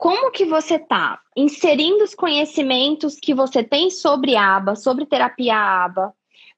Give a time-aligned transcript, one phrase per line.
[0.00, 6.14] como que você está inserindo os conhecimentos que você tem sobre aba, sobre terapia aba,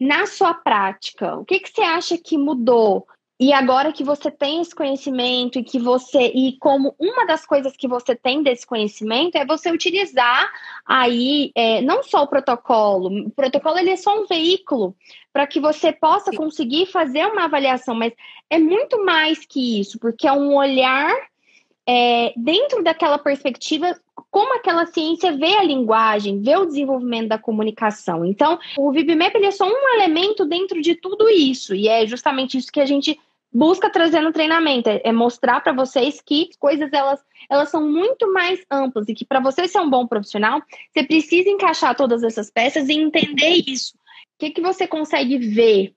[0.00, 1.36] na sua prática?
[1.36, 3.06] O que, que você acha que mudou?
[3.38, 7.76] E agora que você tem esse conhecimento e que você e como uma das coisas
[7.76, 10.50] que você tem desse conhecimento é você utilizar
[10.86, 14.96] aí é, não só o protocolo, o protocolo ele é só um veículo
[15.30, 18.14] para que você possa conseguir fazer uma avaliação, mas
[18.48, 21.14] é muito mais que isso, porque é um olhar
[21.86, 23.98] é, dentro daquela perspectiva
[24.30, 28.24] como aquela ciência vê a linguagem, vê o desenvolvimento da comunicação.
[28.24, 32.72] Então, o VibMap é só um elemento dentro de tudo isso, e é justamente isso
[32.72, 33.18] que a gente
[33.52, 38.30] busca trazer no treinamento, é, é mostrar para vocês que coisas elas, elas são muito
[38.30, 40.60] mais amplas e que para você ser um bom profissional,
[40.92, 43.94] você precisa encaixar todas essas peças e entender isso.
[43.94, 45.94] O que, que você consegue ver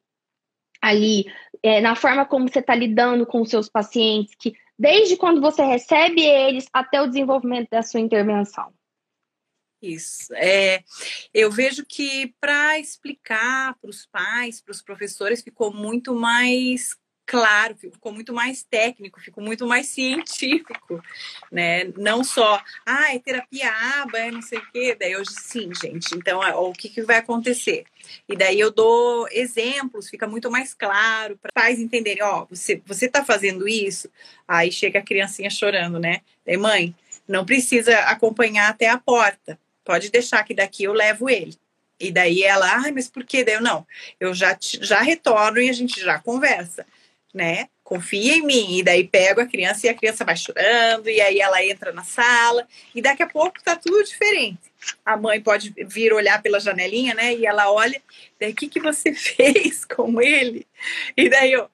[0.82, 1.26] ali
[1.62, 5.63] é, na forma como você está lidando com os seus pacientes, que desde quando você
[5.63, 8.74] recebe eles até o desenvolvimento da sua intervenção?
[9.82, 10.34] Isso.
[10.36, 10.84] É,
[11.34, 16.98] eu vejo que para explicar para os pais, para os professores, ficou muito mais
[17.30, 20.99] claro, ficou muito mais técnico, ficou muito mais científico,
[21.52, 21.84] né?
[21.96, 23.71] Não só, ah, é terapia
[24.02, 24.98] aba, é não sei o quê.
[24.99, 26.16] Daí hoje, sim, gente.
[26.16, 27.84] Então, ó, o que, que vai acontecer?
[28.27, 33.05] E daí eu dou exemplos, fica muito mais claro para pais entenderem, ó, você você
[33.05, 34.10] está fazendo isso,
[34.48, 36.21] aí chega a criancinha chorando, né?
[36.43, 36.96] Daí, mãe,
[37.27, 39.60] não precisa acompanhar até a porta.
[39.86, 41.55] Pode deixar que daqui eu levo ele.
[41.99, 43.43] E daí ela, ai, mas por quê?
[43.43, 43.86] Daí eu não,
[44.20, 46.86] eu já, já retorno e a gente já conversa
[47.34, 47.70] né?
[47.84, 48.77] Confia em mim.
[48.77, 52.04] E daí pego a criança e a criança vai chorando, e aí ela entra na
[52.04, 54.71] sala, e daqui a pouco tá tudo diferente.
[55.05, 57.34] A mãe pode vir olhar pela janelinha, né?
[57.36, 58.02] E ela olha,
[58.40, 60.66] daí o que, que você fez com ele?
[61.16, 61.70] E daí eu,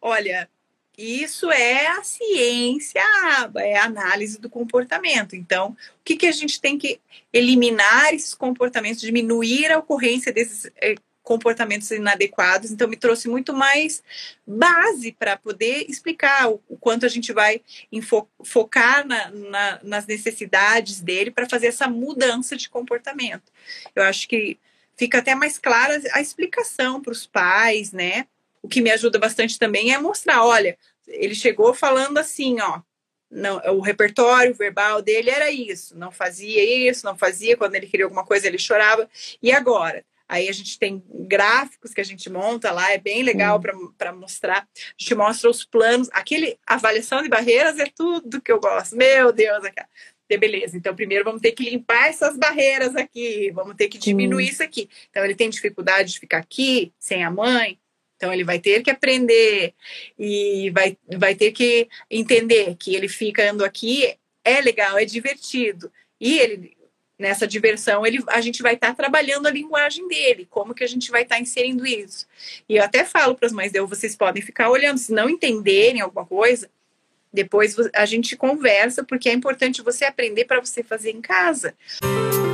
[0.00, 0.48] olha,
[0.96, 3.00] isso é a ciência,
[3.56, 5.36] é a análise do comportamento.
[5.36, 7.00] Então, o que, que a gente tem que
[7.32, 10.96] eliminar esses comportamentos, diminuir a ocorrência desses eh,
[11.28, 14.02] comportamentos inadequados, então me trouxe muito mais
[14.46, 17.60] base para poder explicar o, o, quanto a gente vai
[18.42, 23.52] focar na, na, nas necessidades dele para fazer essa mudança de comportamento.
[23.94, 24.58] Eu acho que
[24.96, 28.26] fica até mais clara a explicação para os pais, né?
[28.62, 32.80] O que me ajuda bastante também é mostrar, olha, ele chegou falando assim, ó,
[33.30, 38.06] não, o repertório verbal dele era isso, não fazia isso, não fazia, quando ele queria
[38.06, 39.06] alguma coisa ele chorava,
[39.42, 40.02] e agora?
[40.28, 43.60] Aí a gente tem gráficos que a gente monta lá, é bem legal
[43.96, 44.58] para mostrar.
[44.58, 46.08] A gente mostra os planos.
[46.12, 48.94] Aquele avaliação de barreiras é tudo que eu gosto.
[48.94, 49.88] Meu Deus, aquela.
[50.38, 54.52] beleza, então primeiro vamos ter que limpar essas barreiras aqui, vamos ter que diminuir Sim.
[54.52, 54.88] isso aqui.
[55.08, 57.78] Então ele tem dificuldade de ficar aqui sem a mãe,
[58.16, 59.74] então ele vai ter que aprender
[60.18, 64.14] e vai, vai ter que entender que ele ficando aqui
[64.44, 65.90] é legal, é divertido.
[66.20, 66.77] E ele
[67.18, 70.88] nessa diversão, ele, a gente vai estar tá trabalhando a linguagem dele, como que a
[70.88, 72.26] gente vai estar tá inserindo isso.
[72.68, 76.24] E eu até falo para as mães, vocês podem ficar olhando, se não entenderem alguma
[76.24, 76.70] coisa,
[77.32, 81.74] depois a gente conversa, porque é importante você aprender para você fazer em casa.
[82.02, 82.47] Música